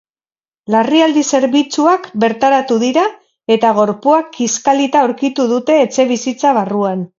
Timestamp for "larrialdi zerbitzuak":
0.75-2.07